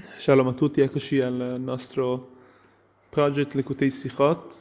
Shalom 0.00 0.46
a 0.46 0.52
tutti, 0.52 0.80
eccoci 0.80 1.20
al 1.20 1.56
nostro 1.58 2.36
project 3.08 3.54
Lekutei 3.54 3.90
Sichot. 3.90 4.54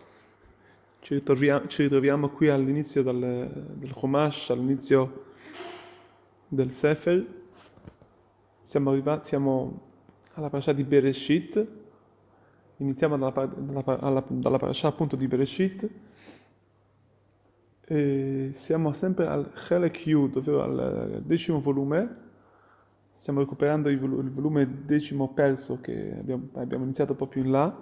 Ci 0.99 1.13
ritroviamo, 1.13 1.67
ci 1.67 1.83
ritroviamo 1.83 2.29
qui 2.29 2.49
all'inizio 2.49 3.03
del, 3.03 3.75
del 3.75 3.93
Chumash, 3.93 4.49
all'inizio 4.49 5.25
del 6.47 6.71
Sefer. 6.71 7.23
Siamo 8.61 8.89
arrivati 8.89 9.27
siamo 9.27 9.81
alla 10.33 10.49
parasha 10.49 10.73
di 10.73 10.83
Bereshit. 10.83 11.67
Iniziamo 12.77 13.15
dalla, 13.15 13.45
dalla, 13.45 13.99
alla, 13.99 14.23
dalla 14.27 14.57
parasha 14.57 14.87
appunto 14.87 15.15
di 15.15 15.27
Bereshit. 15.27 15.87
E 17.85 18.51
siamo 18.53 18.91
sempre 18.91 19.27
al 19.27 19.51
Chelek 19.53 20.07
Yud, 20.07 20.37
ovvero 20.37 20.63
al 20.63 21.21
decimo 21.23 21.61
volume 21.61 22.25
stiamo 23.17 23.39
recuperando 23.39 23.89
il, 23.89 23.99
volume 23.99 24.85
decimo 24.85 25.33
perso 25.33 25.81
che 25.81 26.15
abbiamo, 26.19 26.49
abbiamo, 26.53 26.83
iniziato 26.83 27.15
più 27.15 27.43
in 27.43 27.49
là. 27.49 27.75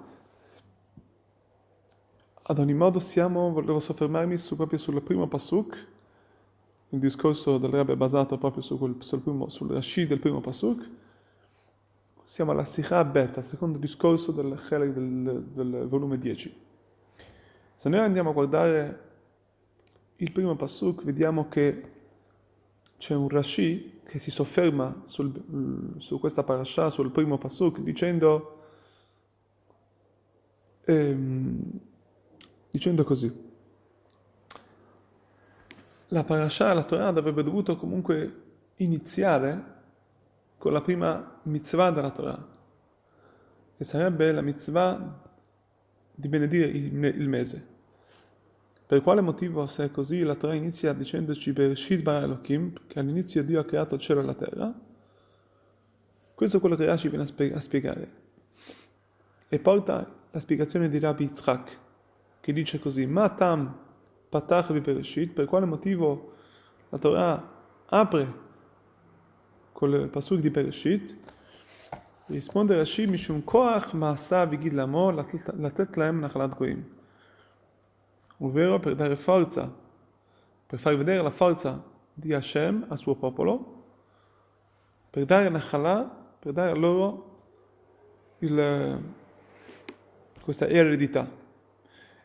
Ad 2.47 2.57
ogni 2.57 2.73
modo 2.73 2.99
siamo, 2.99 3.51
volevo 3.51 3.81
soffermarmi 3.81 4.37
su, 4.37 4.55
proprio 4.55 4.79
sul 4.79 5.01
primo 5.01 5.27
pasuk, 5.27 5.87
il 6.89 6.99
discorso 6.99 7.57
del 7.57 7.69
Rebbe 7.69 7.93
è 7.93 7.95
basato 7.97 8.37
proprio 8.37 8.61
su 8.61 8.77
quel, 8.77 8.95
sul, 8.99 9.19
primo, 9.19 9.49
sul 9.49 9.69
Rashi 9.71 10.07
del 10.07 10.19
primo 10.19 10.39
pasuk. 10.39 10.89
Siamo 12.23 12.51
alla 12.51 12.63
Sikha 12.63 13.03
Bet, 13.03 13.37
al 13.37 13.43
secondo 13.43 13.77
discorso 13.77 14.31
del, 14.31 14.57
del, 14.69 15.43
del 15.53 15.87
volume 15.89 16.17
10. 16.17 16.63
Se 17.75 17.89
noi 17.89 17.99
andiamo 17.99 18.29
a 18.29 18.33
guardare 18.33 18.99
il 20.15 20.31
primo 20.31 20.55
pasuk, 20.55 21.03
vediamo 21.03 21.49
che 21.49 21.91
c'è 22.97 23.13
un 23.13 23.27
Rashi 23.29 24.01
che 24.05 24.19
si 24.19 24.31
sofferma 24.31 25.03
sul, 25.05 25.95
su 25.97 26.19
questa 26.19 26.43
parasha, 26.43 26.89
sul 26.89 27.11
primo 27.11 27.37
pasuk, 27.37 27.79
dicendo, 27.79 28.59
ehm, 30.85 31.79
dicendo 32.71 33.03
così. 33.03 33.43
La 36.09 36.23
parasha, 36.23 36.73
la 36.73 36.83
Torah 36.83 37.07
avrebbe 37.07 37.43
dovuto 37.43 37.75
comunque 37.75 38.43
iniziare 38.77 39.73
con 40.57 40.71
la 40.71 40.81
prima 40.81 41.39
mitzvah 41.43 41.91
della 41.91 42.11
Torah, 42.11 42.47
che 43.75 43.83
sarebbe 43.83 44.31
la 44.31 44.41
mitzvah 44.41 45.23
di 46.13 46.27
benedire 46.27 46.67
il, 46.67 47.03
il 47.03 47.27
mese. 47.27 47.73
Per 48.87 49.01
quale 49.01 49.21
motivo, 49.21 49.65
se 49.65 49.85
è 49.85 49.91
così, 49.91 50.21
la 50.21 50.35
Torah 50.35 50.53
inizia 50.53 50.93
dicendoci 50.93 51.51
Bereshit 51.53 52.03
bara 52.03 52.23
Elohim, 52.23 52.71
che 52.85 52.99
all'inizio 52.99 53.43
Dio 53.43 53.59
ha 53.59 53.65
creato 53.65 53.95
il 53.95 54.01
cielo 54.01 54.19
e 54.21 54.23
la 54.23 54.35
terra? 54.35 54.71
Questo 56.35 56.57
è 56.57 56.59
quello 56.59 56.75
che 56.75 56.85
Rashi 56.85 57.09
viene 57.09 57.23
a, 57.23 57.59
spiegare. 57.59 58.11
E 59.47 59.57
porta 59.57 60.07
la 60.29 60.39
spiegazione 60.39 60.87
di 60.87 60.99
Rabbi 60.99 61.23
Yitzhak, 61.23 61.79
che 62.41 62.53
dice 62.53 62.77
così, 62.77 63.07
Ma 63.07 63.29
tam 63.29 63.75
patach 64.29 64.71
vi 64.71 64.81
Bereshit, 64.81 65.33
per 65.33 65.45
quale 65.45 65.65
motivo 65.65 66.33
la 66.89 66.99
Torah 66.99 67.51
apre 67.87 68.33
con 69.71 69.91
il 69.93 70.09
pasuk 70.09 70.41
di 70.41 70.51
Bereshit? 70.51 71.17
Risponde 72.27 72.75
Rashi, 72.75 73.07
Mishum 73.07 73.43
koach 73.43 73.93
ma'asa 73.93 74.45
vigid 74.45 74.73
lamo 74.73 75.09
latet 75.09 75.95
laem 75.95 76.19
nachalat 76.19 76.55
goim 76.55 76.93
ovvero 78.37 78.79
per 78.79 78.95
dare 78.95 79.15
forza, 79.15 79.73
per 80.65 80.79
far 80.79 80.97
vedere 80.97 81.21
la 81.21 81.31
forza 81.31 81.83
di 82.13 82.33
Hashem 82.33 82.85
al 82.89 82.97
suo 82.97 83.15
popolo, 83.15 83.83
per 85.09 85.25
dare 85.25 85.49
Nachalà, 85.49 86.03
per 86.39 86.51
dare 86.53 86.75
loro 86.75 87.39
il, 88.39 89.01
questa 90.41 90.67
eredità, 90.67 91.29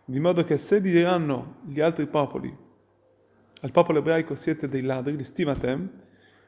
di 0.04 0.18
modo 0.18 0.44
che 0.44 0.56
se 0.56 0.80
diranno 0.80 1.56
gli 1.64 1.80
altri 1.80 2.06
popoli, 2.06 2.54
al 3.62 3.70
popolo 3.70 3.98
ebraico 3.98 4.34
siete 4.36 4.68
dei 4.68 4.82
ladri, 4.82 5.16
li 5.16 5.24
stimatem, 5.24 5.90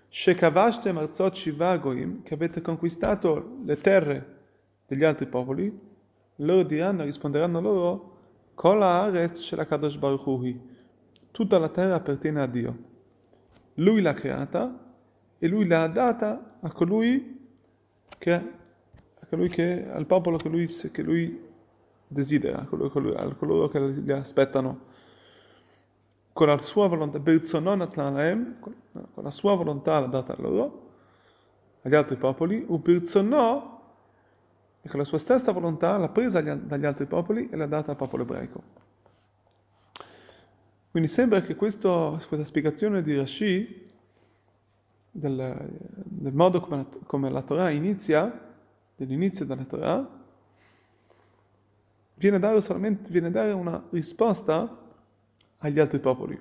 Shekavashtem 0.08 0.98
arzot 0.98 1.34
shivagoim, 1.34 2.22
che 2.22 2.34
avete 2.34 2.60
conquistato 2.60 3.56
le 3.64 3.76
terre 3.78 4.40
degli 4.86 5.04
altri 5.04 5.26
popoli, 5.26 5.74
loro 6.36 6.62
diranno, 6.64 7.04
risponderanno 7.04 7.60
loro, 7.60 8.11
Kol 8.62 8.80
haaretz 8.80 9.40
shel 9.42 9.58
HaKadosh 9.58 9.98
Tutta 11.32 11.58
la 11.58 11.68
terra 11.68 11.96
appartiene 11.96 12.40
a 12.40 12.46
Dio. 12.46 12.76
Lui 13.74 14.00
l'ha 14.00 14.14
creata 14.14 14.78
e 15.36 15.48
lui 15.48 15.66
l'ha 15.66 15.88
data 15.88 16.58
a 16.60 16.70
colui 16.70 17.40
che, 18.18 18.32
a 18.32 19.26
colui 19.28 19.48
che 19.48 19.90
al 19.90 20.06
popolo 20.06 20.36
che 20.36 20.48
lui, 20.48 20.66
che 20.66 21.02
lui 21.02 21.40
desidera, 22.06 22.60
a 22.60 22.66
coloro, 22.66 23.16
a 23.16 23.34
coloro 23.34 23.66
che 23.66 23.80
li 23.80 24.12
aspettano. 24.12 24.90
Con 26.32 26.46
la 26.46 26.62
sua 26.62 26.86
volontà, 26.86 27.18
con 27.20 27.34
la 29.24 29.30
sua 29.30 29.54
volontà 29.56 29.98
l'ha 29.98 30.06
data 30.06 30.34
a 30.34 30.40
loro, 30.40 30.90
agli 31.82 31.96
altri 31.96 32.14
popoli, 32.14 32.64
u 32.68 32.78
birzonò 32.78 33.71
e 34.84 34.88
con 34.88 34.98
la 34.98 35.04
sua 35.04 35.18
stessa 35.18 35.52
volontà 35.52 35.96
l'ha 35.96 36.08
presa 36.08 36.40
dagli 36.40 36.84
altri 36.84 37.06
popoli 37.06 37.48
e 37.48 37.56
l'ha 37.56 37.66
data 37.66 37.92
al 37.92 37.96
popolo 37.96 38.24
ebraico. 38.24 38.62
Quindi 40.90 41.08
sembra 41.08 41.40
che 41.40 41.54
questo, 41.54 42.20
questa 42.26 42.44
spiegazione 42.44 43.00
di 43.00 43.16
Rashi, 43.16 43.90
del, 45.10 45.68
del 46.04 46.34
modo 46.34 46.60
come 46.60 46.76
la, 46.76 46.86
come 47.06 47.30
la, 47.30 47.42
Torah 47.42 47.70
inizia, 47.70 48.50
dell'inizio 48.96 49.44
della 49.44 49.64
Torah, 49.64 50.20
viene 52.14 52.36
a 52.36 52.38
dare, 52.40 52.58
a 52.58 53.30
dare 53.30 53.52
una 53.52 53.82
risposta 53.90 54.78
agli 55.58 55.78
altri 55.78 56.00
popoli. 56.00 56.38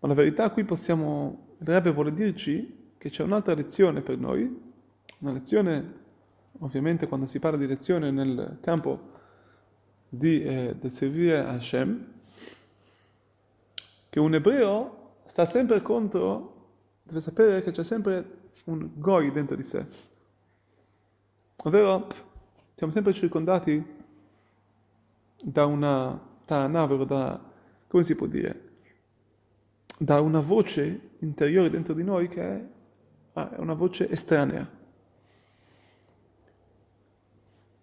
Ma 0.00 0.08
la 0.08 0.14
verità 0.14 0.50
qui 0.50 0.64
possiamo, 0.64 1.56
il 1.60 1.66
Rebbe 1.66 1.92
vuole 1.92 2.12
dirci 2.12 2.92
che 2.98 3.08
c'è 3.08 3.22
un'altra 3.22 3.54
lezione 3.54 4.02
per 4.02 4.18
noi, 4.18 4.72
una 5.18 5.32
lezione 5.32 6.02
ovviamente 6.60 7.06
quando 7.06 7.26
si 7.26 7.38
parla 7.38 7.58
di 7.58 7.66
lezione 7.66 8.10
nel 8.10 8.58
campo 8.60 9.12
di, 10.08 10.42
eh, 10.42 10.76
del 10.78 10.92
servire 10.92 11.38
Hashem, 11.38 12.12
che 14.08 14.20
un 14.20 14.34
ebreo 14.34 15.16
sta 15.24 15.44
sempre 15.44 15.82
contro, 15.82 16.52
deve 17.02 17.20
sapere 17.20 17.62
che 17.62 17.72
c'è 17.72 17.82
sempre 17.82 18.42
un 18.64 18.90
goi 18.94 19.32
dentro 19.32 19.56
di 19.56 19.64
sé. 19.64 19.84
Ovvero, 21.56 22.06
siamo 22.74 22.92
sempre 22.92 23.12
circondati 23.12 24.02
da 25.42 25.64
una 25.66 26.20
tana, 26.44 26.86
da, 26.86 27.40
come 27.88 28.02
si 28.02 28.14
può 28.14 28.26
dire, 28.26 28.72
da 29.98 30.20
una 30.20 30.40
voce 30.40 31.10
interiore 31.18 31.70
dentro 31.70 31.94
di 31.94 32.04
noi 32.04 32.28
che 32.28 32.42
è, 32.42 32.64
è 33.32 33.58
una 33.58 33.74
voce 33.74 34.08
estranea 34.08 34.82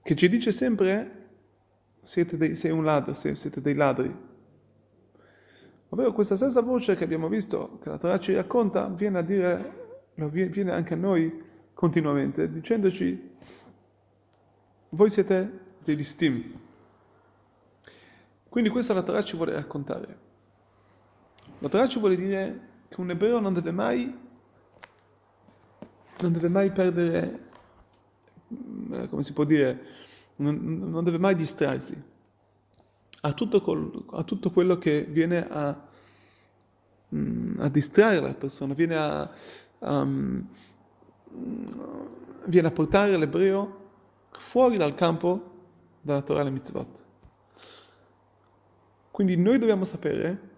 che 0.03 0.15
ci 0.15 0.29
dice 0.29 0.51
sempre 0.51 1.19
siete 2.01 2.37
dei, 2.37 2.55
sei 2.55 2.71
un 2.71 2.83
ladro, 2.83 3.13
siete 3.13 3.61
dei 3.61 3.75
ladri. 3.75 4.29
Ovvero 5.89 6.13
questa 6.13 6.35
stessa 6.35 6.61
voce 6.61 6.95
che 6.95 7.03
abbiamo 7.03 7.27
visto, 7.27 7.79
che 7.81 7.89
la 7.89 7.97
Torah 7.97 8.19
ci 8.19 8.33
racconta, 8.33 8.87
viene 8.87 9.19
a 9.19 9.21
dire, 9.21 10.13
viene 10.15 10.71
anche 10.71 10.93
a 10.93 10.97
noi 10.97 11.49
continuamente, 11.73 12.49
dicendoci, 12.51 13.29
voi 14.89 15.09
siete 15.09 15.59
dei 15.83 15.95
listim. 15.95 16.51
Quindi 18.47 18.69
questo 18.69 18.93
la 18.93 19.03
Torah 19.03 19.23
ci 19.23 19.35
vuole 19.35 19.53
raccontare. 19.53 20.17
La 21.59 21.69
Torah 21.69 21.87
ci 21.87 21.99
vuole 21.99 22.15
dire 22.15 22.69
che 22.87 22.99
un 22.99 23.09
ebreo 23.11 23.39
non 23.39 23.53
deve 23.53 23.71
mai, 23.71 24.17
non 26.19 26.31
deve 26.31 26.49
mai 26.49 26.71
perdere 26.71 27.33
eh, 27.33 27.39
come 29.09 29.23
si 29.23 29.33
può 29.33 29.43
dire, 29.43 29.85
non, 30.37 30.89
non 30.89 31.03
deve 31.03 31.17
mai 31.17 31.35
distrarsi. 31.35 31.99
A 33.23 33.33
tutto, 33.33 33.61
col, 33.61 34.05
a 34.11 34.23
tutto, 34.23 34.49
quello 34.51 34.77
che 34.77 35.03
viene 35.03 35.47
a, 35.47 35.87
mm, 37.15 37.59
a, 37.59 37.69
distrarre 37.69 38.19
la 38.19 38.33
persona, 38.33 38.73
viene 38.73 38.95
a, 38.95 39.31
a, 39.79 40.03
mm, 40.03 40.39
viene 42.45 42.67
a 42.67 42.71
portare 42.71 43.17
l'ebreo 43.17 43.79
fuori 44.31 44.77
dal 44.77 44.95
campo 44.95 45.49
della 46.01 46.21
Torah 46.21 46.45
e 46.45 46.49
mitzvot. 46.49 47.03
Quindi 49.11 49.35
noi 49.35 49.59
dobbiamo 49.59 49.83
sapere 49.83 50.49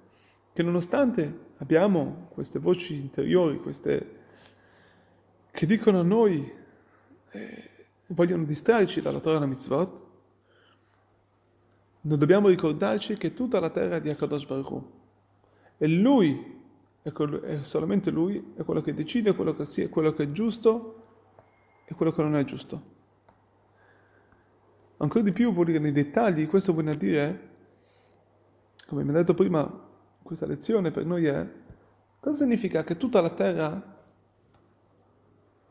che 0.54 0.64
nonostante 0.64 1.52
abbiamo 1.58 2.30
queste 2.32 2.60
voci 2.60 2.96
interiori, 2.96 3.60
queste 3.60 4.22
che 5.52 5.66
dicono 5.66 6.00
a 6.00 6.04
noi 6.04 6.52
eh, 7.32 7.70
vogliono 8.14 8.44
distrarci 8.44 9.02
dalla 9.02 9.20
Torah 9.20 9.38
e 9.38 9.40
dalla 9.40 9.52
mitzvot, 9.52 10.02
noi 12.02 12.18
dobbiamo 12.18 12.50
ricordarci 12.50 13.16
che 13.16 13.34
tutta 13.34 13.60
la 13.60 13.70
terra 13.70 13.96
è 13.96 14.02
di 14.02 14.10
Akadosh 14.10 14.46
Baruch 14.46 14.72
Hu. 14.72 14.92
E 15.78 15.88
Lui, 15.88 16.62
è, 17.02 17.12
quello, 17.12 17.42
è 17.42 17.64
solamente 17.64 18.12
Lui, 18.12 18.54
è 18.56 18.64
quello 18.64 18.82
che 18.82 18.94
decide 18.94 19.34
quello 19.34 19.54
che, 19.54 19.66
sia, 19.66 19.88
quello 19.90 20.14
che 20.14 20.24
è 20.24 20.32
giusto 20.32 21.02
e 21.86 21.94
quello 21.96 22.12
che 22.12 22.22
non 22.22 22.36
è 22.36 22.44
giusto. 22.44 22.92
Ancora 24.98 25.24
di 25.24 25.32
più 25.32 25.54
vuol 25.54 25.66
dire 25.66 25.80
nei 25.80 25.92
dettagli, 25.92 26.48
questo 26.48 26.74
vuol 26.74 26.94
dire, 26.96 27.50
come 28.86 29.04
mi 29.04 29.10
ha 29.10 29.14
detto 29.14 29.34
prima, 29.34 29.82
questa 30.22 30.46
lezione 30.46 30.92
per 30.92 31.06
noi 31.06 31.26
è, 31.26 31.50
cosa 32.20 32.44
significa 32.44 32.84
che 32.84 32.98
tutta 32.98 33.22
la 33.22 33.30
terra 33.30 34.02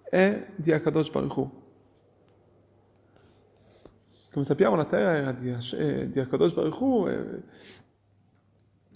è 0.03 0.47
di 0.57 0.73
Akadosh 0.73 1.11
Baruch 1.11 1.37
Hu? 1.37 1.62
Come 4.33 4.45
sappiamo 4.47 4.77
la 4.77 4.87
terra 4.87 5.15
era 5.15 5.33
di, 5.33 5.55
eh, 5.75 6.11
di 6.11 6.19
Akadosh 6.19 6.55
Baruch 6.55 6.81
Hu, 6.81 7.07
e, 7.07 7.43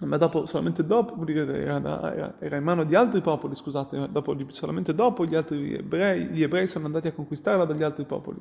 ma 0.06 0.16
dopo, 0.16 0.46
solamente 0.46 0.84
dopo, 0.84 1.14
vuol 1.14 1.26
dire, 1.26 1.62
era, 1.62 2.14
era, 2.14 2.34
era, 2.38 2.56
in 2.56 2.62
mano 2.62 2.84
di 2.84 2.94
altri 2.94 3.20
popoli, 3.20 3.54
scusate, 3.54 4.08
dopo, 4.10 4.34
solamente 4.48 4.94
dopo 4.94 5.26
gli 5.26 5.34
altri 5.34 5.74
ebrei, 5.74 6.28
gli 6.28 6.42
ebrei 6.42 6.66
sono 6.66 6.86
andati 6.86 7.08
a 7.08 7.12
conquistarla 7.12 7.66
dagli 7.66 7.82
altri 7.82 8.04
popoli 8.04 8.40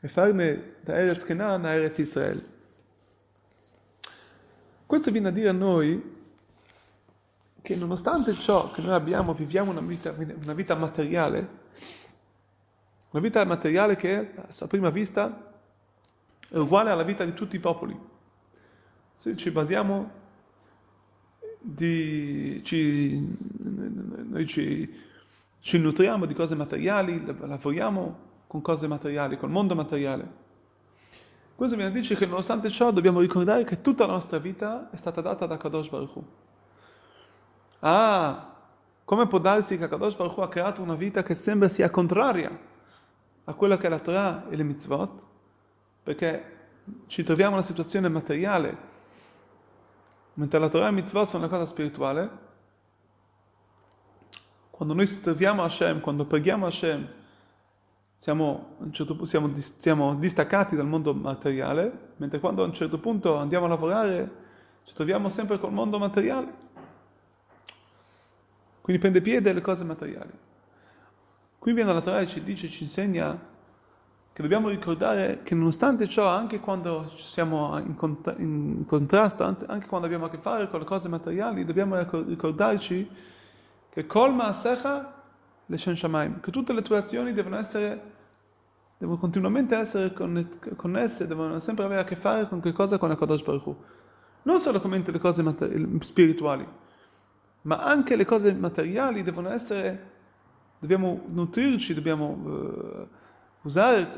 e 0.00 0.08
farne 0.08 0.76
da 0.80 0.98
Eretz 0.98 1.24
Kenan 1.24 1.64
a 1.66 1.72
Eretz 1.72 1.98
Israel. 1.98 2.42
Questo 4.86 5.10
viene 5.10 5.28
a 5.28 5.30
dire 5.30 5.50
a 5.50 5.52
noi 5.52 6.20
che 7.60 7.76
nonostante 7.76 8.32
ciò 8.32 8.70
che 8.70 8.80
noi 8.80 8.94
abbiamo, 8.94 9.34
viviamo 9.34 9.70
una 9.70 9.80
vita, 9.80 10.14
una 10.42 10.54
vita 10.54 10.74
materiale, 10.74 11.48
una 13.10 13.22
vita 13.22 13.44
materiale 13.44 13.96
che 13.96 14.34
a 14.36 14.66
prima 14.66 14.88
vista 14.88 15.51
è 16.52 16.58
uguale 16.58 16.90
alla 16.90 17.02
vita 17.02 17.24
di 17.24 17.32
tutti 17.32 17.56
i 17.56 17.60
popoli. 17.60 17.98
Se 19.14 19.34
ci 19.36 19.50
basiamo 19.50 20.10
di, 21.58 22.60
ci, 22.62 23.26
noi 23.62 24.46
ci, 24.46 24.94
ci 25.60 25.78
nutriamo 25.78 26.26
di 26.26 26.34
cose 26.34 26.54
materiali, 26.54 27.24
lavoriamo 27.24 28.18
con 28.46 28.60
cose 28.60 28.86
materiali, 28.86 29.38
col 29.38 29.48
mondo 29.48 29.74
materiale. 29.74 30.40
Questo 31.54 31.74
viene 31.74 31.90
a 31.90 31.94
dire 31.98 32.14
che 32.14 32.26
nonostante 32.26 32.68
ciò 32.68 32.90
dobbiamo 32.90 33.20
ricordare 33.20 33.64
che 33.64 33.80
tutta 33.80 34.04
la 34.04 34.12
nostra 34.12 34.36
vita 34.36 34.90
è 34.90 34.96
stata 34.96 35.22
data 35.22 35.46
da 35.46 35.56
Kadosh 35.56 35.88
Baruch 35.88 36.16
Hu. 36.16 36.26
Ah, 37.78 38.56
come 39.06 39.26
può 39.26 39.38
darsi 39.38 39.78
che 39.78 39.88
Kadosh 39.88 40.16
Baruch 40.16 40.36
Hu 40.36 40.40
ha 40.42 40.48
creato 40.50 40.82
una 40.82 40.96
vita 40.96 41.22
che 41.22 41.32
sembra 41.32 41.70
sia 41.70 41.88
contraria 41.88 42.50
a 43.44 43.54
quella 43.54 43.78
che 43.78 43.86
è 43.86 43.90
la 43.90 43.98
Torah 43.98 44.50
e 44.50 44.56
le 44.56 44.64
mitzvot? 44.64 45.30
Perché 46.02 46.58
ci 47.06 47.22
troviamo 47.22 47.52
in 47.52 47.58
una 47.58 47.66
situazione 47.66 48.08
materiale 48.08 48.90
Mentre 50.34 50.58
la 50.58 50.68
Torah 50.68 50.88
e 50.88 50.92
mitzvah 50.92 51.26
sono 51.26 51.44
una 51.44 51.52
cosa 51.52 51.66
spirituale, 51.66 52.50
quando 54.70 54.94
noi 54.94 55.06
serviamo 55.06 55.62
Hashem, 55.62 56.00
quando 56.00 56.24
preghiamo 56.24 56.64
Hashem, 56.64 57.06
siamo, 58.16 58.76
certo, 58.92 59.26
siamo, 59.26 59.50
siamo, 59.54 60.14
distaccati 60.14 60.74
dal 60.74 60.86
mondo 60.86 61.12
materiale, 61.12 62.14
mentre 62.16 62.40
quando 62.40 62.62
a 62.62 62.66
un 62.66 62.72
certo 62.72 62.98
punto 62.98 63.36
andiamo 63.36 63.66
a 63.66 63.68
lavorare 63.68 64.40
ci 64.84 64.94
troviamo 64.94 65.28
sempre 65.28 65.58
col 65.58 65.72
mondo 65.72 65.98
materiale. 65.98 66.70
Quindi 68.80 69.02
prende 69.02 69.20
piede 69.20 69.52
le 69.52 69.60
cose 69.60 69.84
materiali. 69.84 70.32
Qui 71.58 71.72
viene 71.74 71.92
la 71.92 72.00
Torah 72.00 72.20
e 72.20 72.26
ci 72.26 72.42
dice, 72.42 72.68
ci 72.68 72.84
insegna 72.84 73.38
che 74.32 74.40
dobbiamo 74.40 74.70
ricordare 74.70 75.40
che 75.42 75.54
nonostante 75.54 76.08
ciò, 76.08 76.26
anche 76.26 76.58
quando 76.58 77.12
siamo 77.16 77.76
in, 77.78 77.94
cont- 77.94 78.34
in, 78.38 78.84
contrasto, 78.86 79.44
anche 79.44 79.86
quando 79.86 80.06
abbiamo 80.06 80.24
a 80.24 80.30
che 80.30 80.38
fare 80.38 80.70
con 80.70 80.80
le 80.80 80.86
cose 80.86 81.08
materiali, 81.10 81.66
dobbiamo 81.66 81.98
ricordarci 81.98 83.10
che 83.90 84.06
colma 84.06 84.50
secha 84.54 85.20
le 85.66 85.76
shen 85.76 85.94
shamaim, 85.94 86.40
che 86.40 86.50
tutte 86.50 86.72
le 86.72 86.80
tue 86.80 86.96
azioni 86.96 87.34
devono 87.34 87.58
essere, 87.58 88.00
devono 88.96 89.18
continuamente 89.18 89.76
essere 89.76 90.14
connesse, 90.14 91.26
devono 91.26 91.60
sempre 91.60 91.84
avere 91.84 92.00
a 92.00 92.04
che 92.04 92.16
fare 92.16 92.48
con 92.48 92.60
che 92.60 92.72
cosa? 92.72 92.96
Con 92.96 93.10
la 93.10 93.16
Kodosh 93.16 93.42
Baruch 93.42 93.66
Hu. 93.66 93.76
Non 94.44 94.58
solamente 94.58 95.12
le 95.12 95.18
cose 95.18 95.44
spirituali, 96.00 96.66
ma 97.62 97.82
anche 97.82 98.16
le 98.16 98.24
cose 98.24 98.50
materiali 98.54 99.22
devono 99.22 99.50
essere, 99.50 100.10
dobbiamo 100.78 101.22
nutrirci, 101.26 101.92
dobbiamo... 101.92 102.28
Uh, 102.28 103.20
usare, 103.62 104.08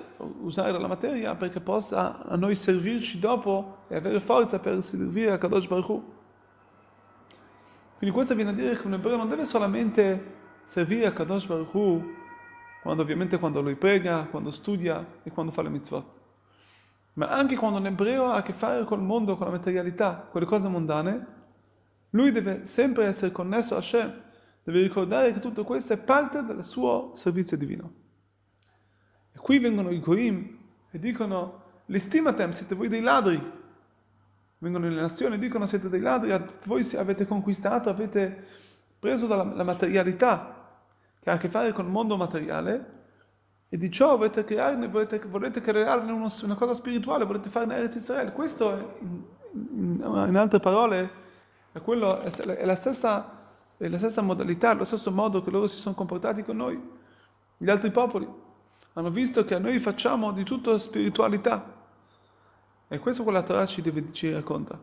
usare 0.41 0.73
la 0.79 0.87
materia 0.87 1.35
perché 1.35 1.61
possa 1.61 2.25
a 2.25 2.37
noi 2.37 2.56
servirci 2.56 3.19
dopo 3.19 3.85
e 3.88 3.96
avere 3.96 4.20
forza 4.20 4.58
per 4.58 4.82
servire 4.82 5.32
a 5.32 5.38
Kadosh 5.38 5.67
Baruch 5.67 5.88
Hu. 5.88 6.12
Quindi 7.96 8.14
questo 8.14 8.35
viene 8.35 8.50
a 8.50 8.55
dire 8.55 8.76
che 8.76 8.87
un 8.87 8.94
ebreo 8.94 9.17
non 9.17 9.29
deve 9.29 9.44
solamente 9.44 10.43
servire 10.64 11.06
a 11.06 11.12
Kadosh 11.12 11.46
Baruch 11.46 11.75
Hu, 11.75 12.12
quando, 12.82 13.02
ovviamente 13.02 13.38
quando 13.38 13.61
lui 13.62 13.76
prega, 13.76 14.26
quando 14.31 14.50
studia 14.50 15.06
e 15.23 15.31
quando 15.31 15.52
fa 15.52 15.62
le 15.62 15.70
mitzvot, 15.70 16.05
ma 17.14 17.29
anche 17.29 17.56
quando 17.56 17.79
un 17.79 17.87
ebreo 17.87 18.26
ha 18.26 18.37
a 18.37 18.43
che 18.43 18.52
fare 18.52 18.85
col 18.85 19.00
mondo, 19.00 19.37
con 19.37 19.47
la 19.47 19.52
materialità, 19.52 20.29
con 20.31 20.40
le 20.40 20.47
cose 20.47 20.69
mondane, 20.69 21.26
lui 22.11 22.31
deve 22.31 22.64
sempre 22.67 23.06
essere 23.06 23.32
connesso 23.32 23.75
a 23.75 23.79
Hashem, 23.79 24.23
deve 24.64 24.82
ricordare 24.82 25.32
che 25.32 25.40
tutto 25.40 25.64
questo 25.64 25.93
è 25.93 25.97
parte 25.97 26.44
del 26.44 26.62
suo 26.62 27.12
servizio 27.14 27.56
divino. 27.56 28.03
Qui 29.44 29.58
vengono 29.58 29.91
i 29.91 30.00
Goim 30.00 30.56
e 30.91 30.99
dicono, 30.99 31.64
l'estimatem, 31.85 32.52
siete 32.52 32.75
voi 32.75 32.88
dei 32.88 33.02
ladri. 33.02 33.38
Vengono 34.56 34.88
le 34.88 34.99
nazioni 34.99 35.35
e 35.35 35.38
dicono, 35.38 35.67
siete 35.67 35.91
dei 35.91 36.00
ladri, 36.00 36.35
voi 36.64 36.91
avete 36.96 37.26
conquistato, 37.26 37.91
avete 37.91 38.43
preso 38.99 39.26
dalla 39.26 39.62
materialità 39.62 40.79
che 41.20 41.29
ha 41.29 41.35
a 41.35 41.37
che 41.37 41.50
fare 41.50 41.73
con 41.73 41.85
il 41.85 41.91
mondo 41.91 42.17
materiale 42.17 42.93
e 43.69 43.76
di 43.76 43.91
ciò 43.91 44.17
volete 44.17 44.44
crearne, 44.44 44.88
volete, 44.88 45.19
volete 45.19 45.61
crearne 45.61 46.11
uno, 46.11 46.29
una 46.43 46.55
cosa 46.55 46.73
spirituale, 46.73 47.26
volete 47.26 47.50
farne 47.50 47.76
Eretz 47.76 47.97
Israele. 47.97 48.32
Questo, 48.32 48.75
è, 48.75 48.82
in, 49.52 50.25
in, 50.26 50.37
altre 50.38 50.58
parole, 50.58 51.11
è, 51.70 51.82
quello, 51.82 52.19
è, 52.19 52.64
la 52.64 52.76
stessa, 52.76 53.31
è 53.76 53.88
la 53.88 53.99
stessa 53.99 54.23
modalità, 54.23 54.73
lo 54.73 54.85
stesso 54.85 55.11
modo 55.11 55.43
che 55.43 55.50
loro 55.50 55.67
si 55.67 55.76
sono 55.76 55.94
comportati 55.94 56.43
con 56.43 56.56
noi, 56.56 56.82
gli 57.58 57.69
altri 57.69 57.90
popoli 57.90 58.44
hanno 58.94 59.11
visto 59.11 59.44
che 59.44 59.58
noi 59.58 59.79
facciamo 59.79 60.32
di 60.32 60.44
tutto 60.44 60.76
spiritualità. 60.79 61.82
E 62.88 62.99
questo 62.99 63.23
quello 63.23 63.38
la 63.38 63.44
Torah 63.44 63.67
ci, 63.67 63.82
deve, 63.82 64.12
ci 64.12 64.32
racconta. 64.32 64.79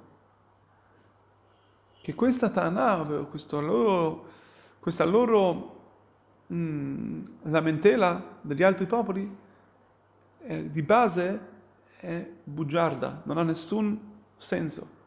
Che 2.02 2.16
questa 2.16 2.50
Tanà, 2.50 2.96
loro, 2.98 4.26
questa 4.80 5.06
loro 5.06 5.82
mh, 6.48 6.56
mm, 6.56 7.20
lamentela 7.44 8.40
degli 8.42 8.64
altri 8.64 8.86
popoli, 8.86 9.38
è, 10.40 10.64
di 10.64 10.82
base 10.82 11.50
è 11.98 12.28
bugiarda, 12.44 13.22
non 13.26 13.38
ha 13.38 13.44
nessun 13.44 13.98
senso. 14.38 15.00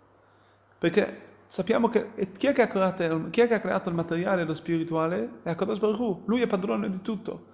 Perché 0.79 1.23
sappiamo 1.49 1.89
che 1.89 2.11
chi 2.37 2.47
è 2.47 2.53
che 2.53 2.63
ha 2.63 2.69
creato, 2.69 3.29
chi 3.31 3.41
è 3.41 3.49
che 3.49 3.55
ha 3.55 3.61
creato 3.61 3.89
il 3.89 3.97
materiale 3.97 4.43
e 4.43 4.45
lo 4.45 4.55
spirituale? 4.55 5.41
È 5.43 5.51
Akadosh 5.51 5.79
Baruch 5.79 5.99
Hu. 5.99 6.23
Lui 6.27 6.41
è 6.41 6.47
padrone 6.47 6.89
di 6.89 7.03
tutto. 7.03 7.53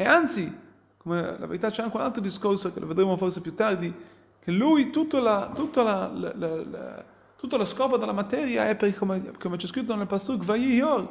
E 0.00 0.06
anzi, 0.06 0.50
come 0.96 1.20
la 1.38 1.44
verità 1.44 1.68
c'è 1.68 1.82
anche 1.82 1.94
un 1.94 2.02
altro 2.02 2.22
discorso 2.22 2.72
che 2.72 2.80
lo 2.80 2.86
vedremo 2.86 3.18
forse 3.18 3.42
più 3.42 3.54
tardi, 3.54 3.94
che 4.40 4.50
lui, 4.50 4.88
tutto, 4.88 5.20
la, 5.20 5.50
tutto, 5.54 5.82
la, 5.82 6.10
la, 6.10 7.04
tutto 7.36 7.58
lo 7.58 7.66
scopo 7.66 7.98
della 7.98 8.12
materia 8.12 8.66
è 8.66 8.76
per, 8.76 8.96
come, 8.96 9.32
come 9.38 9.58
c'è 9.58 9.66
scritto 9.66 9.94
nel 9.94 10.06
Pasuk, 10.06 10.42
Vayiyor, 10.42 11.06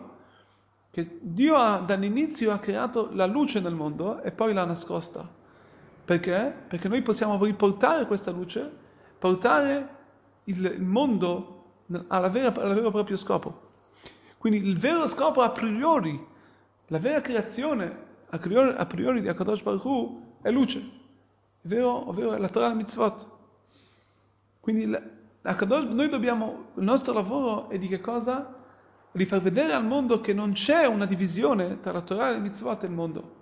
che 0.89 1.19
Dio 1.21 1.55
ha, 1.55 1.77
dall'inizio 1.77 2.51
ha 2.51 2.57
creato 2.57 3.11
la 3.13 3.27
luce 3.27 3.59
nel 3.59 3.75
mondo 3.75 4.23
e 4.23 4.31
poi 4.31 4.53
l'ha 4.53 4.65
nascosta. 4.65 5.23
Perché? 6.03 6.51
Perché 6.67 6.87
noi 6.87 7.03
possiamo 7.03 7.37
riportare 7.45 8.07
questa 8.07 8.31
luce, 8.31 8.71
portare 9.19 9.97
il, 10.45 10.81
mondo 10.81 11.73
al 12.07 12.31
vero 12.31 12.89
proprio 12.89 13.17
scopo. 13.17 13.69
Quindi 14.39 14.67
il 14.67 14.79
vero 14.79 15.05
scopo 15.05 15.41
a 15.41 15.51
priori, 15.51 16.25
la 16.87 16.97
vera 16.97 17.21
creazione 17.21 18.07
a 18.31 18.37
priori, 18.37 18.75
a 18.77 18.85
priori 18.85 19.27
Akadosh 19.27 19.61
Baruch 19.61 19.85
Hu 19.85 20.37
è 20.41 20.51
luce, 20.51 20.81
ovvero, 21.63 22.09
ovvero 22.09 22.37
la 22.37 22.49
Torah 22.49 22.73
mitzvot. 22.73 23.27
Quindi 24.59 24.85
la, 24.85 25.01
Akadosh, 25.41 25.85
noi 25.85 26.09
dobbiamo, 26.09 26.67
il 26.75 26.83
nostro 26.83 27.13
lavoro 27.13 27.69
è 27.69 27.77
di 27.77 27.87
che 27.87 28.01
cosa? 28.01 28.55
Di 29.11 29.25
far 29.25 29.41
vedere 29.41 29.73
al 29.73 29.85
mondo 29.85 30.21
che 30.21 30.33
non 30.33 30.51
c'è 30.51 30.85
una 30.85 31.05
divisione 31.05 31.79
tra 31.79 31.91
la 31.91 32.01
Torah 32.01 32.29
e 32.29 32.33
le 32.33 32.39
mitzvot 32.39 32.83
e 32.83 32.85
il 32.85 32.93
mondo. 32.93 33.37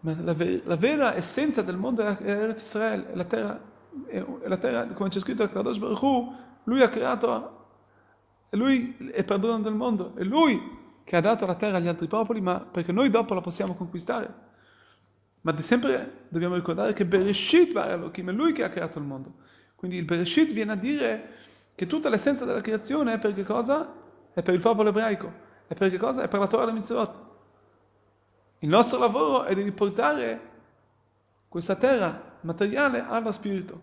Ma 0.00 0.14
la, 0.20 0.34
la 0.64 0.76
vera 0.76 1.14
essenza 1.14 1.62
del 1.62 1.76
mondo 1.76 2.02
è 2.02 2.16
Eretz 2.22 2.62
Israel, 2.62 3.06
è 3.06 3.16
la 3.16 3.24
terra, 3.24 3.60
è, 4.06 4.22
è 4.22 4.48
la 4.48 4.56
terra 4.56 4.86
come 4.86 5.08
c'è 5.08 5.18
scritto 5.18 5.42
a 5.42 5.48
Kadosh 5.48 5.78
Baruch 5.78 6.02
Hu, 6.02 6.34
lui 6.64 6.80
ha 6.82 6.88
creato, 6.88 7.58
e 8.48 8.56
lui 8.56 8.96
è 9.12 9.24
padrone 9.24 9.62
del 9.62 9.74
mondo, 9.74 10.14
è 10.14 10.22
lui 10.22 10.78
che 11.10 11.16
ha 11.16 11.20
dato 11.20 11.44
la 11.44 11.56
terra 11.56 11.78
agli 11.78 11.88
altri 11.88 12.06
popoli, 12.06 12.40
ma 12.40 12.60
perché 12.60 12.92
noi 12.92 13.10
dopo 13.10 13.34
la 13.34 13.40
possiamo 13.40 13.74
conquistare. 13.74 14.32
Ma 15.40 15.50
di 15.50 15.60
sempre 15.60 16.26
dobbiamo 16.28 16.54
ricordare 16.54 16.92
che 16.92 17.04
Bereshit 17.04 17.72
va 17.72 17.88
Elohim, 17.88 18.28
è 18.28 18.32
lui 18.32 18.52
che 18.52 18.62
ha 18.62 18.68
creato 18.68 19.00
il 19.00 19.06
mondo. 19.06 19.34
Quindi 19.74 19.96
il 19.96 20.04
Bereshit 20.04 20.52
viene 20.52 20.70
a 20.70 20.76
dire 20.76 21.30
che 21.74 21.88
tutta 21.88 22.08
l'essenza 22.08 22.44
della 22.44 22.60
creazione 22.60 23.14
è 23.14 23.18
per 23.18 23.34
che 23.34 23.42
cosa? 23.42 23.92
È 24.32 24.40
per 24.40 24.54
il 24.54 24.60
popolo 24.60 24.90
ebraico. 24.90 25.32
È 25.66 25.74
per 25.74 25.90
che 25.90 25.96
cosa? 25.96 26.22
È 26.22 26.28
per 26.28 26.38
la 26.38 26.46
Torah 26.46 26.62
e 26.62 26.66
la 26.66 26.72
mitzvot. 26.72 27.20
Il 28.60 28.68
nostro 28.68 29.00
lavoro 29.00 29.42
è 29.42 29.54
di 29.56 29.62
riportare 29.62 30.40
questa 31.48 31.74
terra 31.74 32.36
materiale 32.42 33.04
allo 33.04 33.32
spirito. 33.32 33.80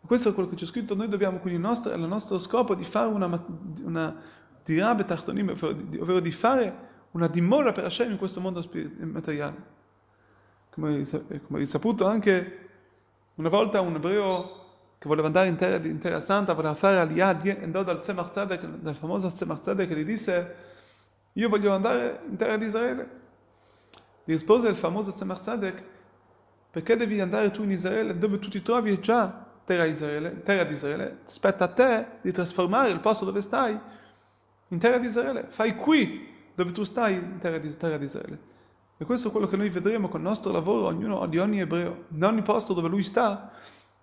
Questo 0.00 0.30
è 0.30 0.32
quello 0.32 0.48
che 0.48 0.56
c'è 0.56 0.64
scritto, 0.64 0.94
noi 0.94 1.08
dobbiamo 1.08 1.40
quindi, 1.40 1.60
il 1.60 1.66
nostro, 1.66 1.92
il 1.92 2.00
nostro 2.00 2.38
scopo 2.38 2.74
di 2.74 2.86
fare 2.86 3.08
una, 3.08 3.44
una 3.82 4.40
di 4.64 4.78
Rabbe 4.78 5.04
Tachtonim, 5.04 5.50
ovvero 5.50 6.20
di 6.20 6.32
fare 6.32 6.90
una 7.12 7.28
dimora 7.28 7.72
per 7.72 7.84
Hashem 7.84 8.12
in 8.12 8.18
questo 8.18 8.40
mondo 8.40 8.62
materiale. 9.00 9.70
Come, 10.70 11.04
come 11.46 11.58
risaputo 11.58 12.06
anche 12.06 12.68
una 13.34 13.48
volta 13.48 13.80
un 13.80 13.94
ebreo 13.94 14.60
che 14.98 15.08
voleva 15.08 15.26
andare 15.26 15.48
in 15.48 15.56
terra, 15.56 15.84
in 15.86 15.98
terra 15.98 16.20
santa, 16.20 16.52
voleva 16.52 16.74
fare 16.74 16.98
Aliyah, 17.00 17.40
andò 17.62 17.82
dal 17.82 18.00
Tzemach 18.00 18.30
Tzedek, 18.30 18.64
dal 18.64 18.94
famoso 18.94 19.28
Tzemach 19.28 19.60
Tzedek 19.60 19.88
che 19.88 19.96
gli 19.96 20.04
disse 20.04 20.54
io 21.32 21.48
voglio 21.48 21.72
andare 21.72 22.20
in 22.28 22.36
terra 22.36 22.56
di 22.56 22.66
Israele. 22.66 23.20
Gli 24.24 24.32
rispose 24.32 24.68
il 24.68 24.76
famoso 24.76 25.12
Tzemach 25.12 25.40
Tzedek 25.40 25.82
perché 26.70 26.96
devi 26.96 27.20
andare 27.20 27.50
tu 27.50 27.64
in 27.64 27.70
Israele 27.70 28.16
dove 28.16 28.38
tu 28.38 28.48
ti 28.48 28.62
trovi 28.62 28.98
già 29.00 29.44
terra, 29.64 29.84
Israele, 29.84 30.42
terra 30.42 30.64
di 30.64 30.74
Israele, 30.74 31.18
spetta 31.24 31.64
a 31.64 31.68
te 31.68 32.06
di 32.22 32.32
trasformare 32.32 32.90
il 32.90 33.00
posto 33.00 33.24
dove 33.24 33.42
stai 33.42 33.78
in 34.72 34.78
terra 34.78 34.98
di 34.98 35.06
Israele, 35.06 35.44
fai 35.48 35.76
qui 35.76 36.28
dove 36.54 36.72
tu 36.72 36.82
stai 36.82 37.14
in 37.14 37.38
terra 37.38 37.58
di, 37.58 37.76
terra 37.76 37.98
di 37.98 38.06
Israele. 38.06 38.50
E 38.96 39.04
questo 39.04 39.28
è 39.28 39.30
quello 39.30 39.46
che 39.46 39.56
noi 39.56 39.68
vedremo 39.68 40.08
con 40.08 40.20
il 40.20 40.26
nostro 40.26 40.50
lavoro, 40.50 40.86
ognuno 40.86 41.26
di 41.26 41.38
ogni 41.38 41.60
ebreo, 41.60 42.04
in 42.08 42.24
ogni 42.24 42.42
posto 42.42 42.72
dove 42.72 42.88
lui 42.88 43.02
sta, 43.02 43.52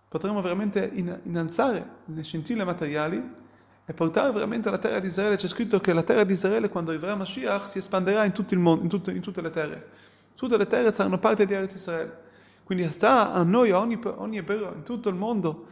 potremo 0.08 0.42
veramente 0.42 0.92
innalzare 1.24 1.88
le 2.06 2.24
scintille 2.24 2.64
materiali 2.64 3.38
e 3.86 3.94
portare 3.94 4.32
veramente 4.32 4.70
la 4.70 4.78
terra 4.78 5.00
di 5.00 5.08
Israele. 5.08 5.38
C'è 5.38 5.48
scritto 5.48 5.80
che 5.80 5.92
la 5.92 6.04
terra 6.04 6.24
di 6.24 6.34
Israele, 6.34 6.70
quando 6.70 6.92
arriverà 6.92 7.16
Mashiach, 7.16 7.68
si 7.68 7.80
espanderà 7.80 8.24
in 8.26 8.32
tutto 8.32 8.54
il 8.54 8.60
mondo, 8.60 8.84
in, 8.84 8.90
tutto, 8.90 9.10
in 9.10 9.22
tutte 9.22 9.42
le 9.42 9.50
terre. 9.50 9.90
Tutte 10.36 10.56
le 10.56 10.68
terre 10.68 10.92
saranno 10.92 11.18
parte 11.18 11.46
di 11.48 11.54
Eretz 11.54 11.74
Israele. 11.74 12.28
Quindi 12.64 12.90
sta 12.92 13.34
a 13.34 13.42
noi, 13.42 13.72
a 13.72 13.80
ogni, 13.80 14.00
ogni 14.04 14.38
ebreo 14.38 14.74
in 14.76 14.84
tutto 14.84 15.10
il 15.10 15.16
mondo, 15.16 15.68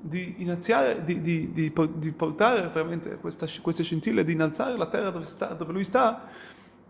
di, 0.00 0.36
iniziare, 0.38 1.02
di, 1.04 1.20
di, 1.20 1.52
di 1.52 2.10
portare 2.12 2.68
veramente 2.68 3.16
questa, 3.16 3.46
queste 3.60 3.82
scintille, 3.82 4.24
di 4.24 4.32
innalzare 4.32 4.76
la 4.76 4.86
terra 4.86 5.10
dove, 5.10 5.24
sta, 5.24 5.46
dove, 5.48 5.72
lui 5.72 5.84
sta, 5.84 6.28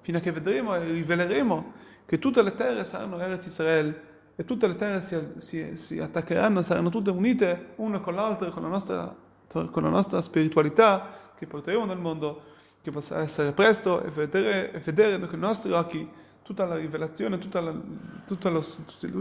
fino 0.00 0.18
a 0.18 0.20
che 0.20 0.32
vedremo 0.32 0.74
e 0.74 0.84
riveleremo 0.84 1.72
che 2.06 2.18
tutte 2.18 2.42
le 2.42 2.54
terre 2.54 2.84
saranno 2.84 3.18
Eretz 3.18 3.46
Israele 3.46 4.14
e 4.36 4.44
tutte 4.44 4.66
le 4.66 4.76
terre 4.76 5.00
si, 5.00 5.16
si, 5.36 5.76
si 5.76 5.98
attaccheranno, 5.98 6.62
saranno 6.62 6.90
tutte 6.90 7.10
unite 7.10 7.72
una 7.76 8.00
con 8.00 8.14
l'altra, 8.14 8.50
con 8.50 8.62
la 8.62 8.68
nostra, 8.68 9.16
con 9.48 9.82
la 9.82 9.88
nostra 9.88 10.20
spiritualità 10.20 11.32
che 11.36 11.46
porteremo 11.46 11.84
nel 11.84 11.98
mondo, 11.98 12.42
che 12.82 12.90
possa 12.90 13.20
essere 13.20 13.52
presto 13.52 14.02
e 14.02 14.10
vedere, 14.10 14.72
e 14.72 14.78
vedere 14.80 15.18
con 15.26 15.38
i 15.38 15.40
nostri 15.40 15.72
occhi 15.72 16.08
tutta 16.42 16.64
la 16.64 16.76
rivelazione, 16.76 17.38
tutti 17.38 17.58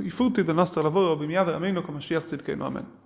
i 0.04 0.10
frutti 0.12 0.44
del 0.44 0.54
nostro 0.54 0.84
lavoro, 0.84 1.16
Bimiav 1.16 1.48
Ameno 1.50 1.82
come 1.82 1.98
Mashiach 1.98 2.26
Tzidkenu. 2.26 2.64
Amen. 2.64 3.05